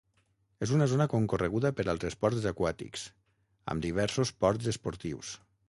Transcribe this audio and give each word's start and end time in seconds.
És 0.67 0.71
una 0.77 0.87
zona 0.93 1.05
concorreguda 1.11 1.71
per 1.81 1.85
als 1.93 2.07
esports 2.09 2.49
aquàtics, 2.53 3.05
amb 3.75 3.87
diversos 3.89 4.35
ports 4.43 4.75
esportius. 4.77 5.37